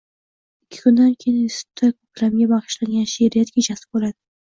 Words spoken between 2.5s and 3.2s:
baјishlangan